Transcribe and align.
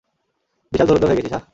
বিশাল 0.73 0.87
ধুরন্ধর 0.87 1.07
হয়ে 1.07 1.17
গিয়েছিস, 1.17 1.33
হাহ? 1.33 1.43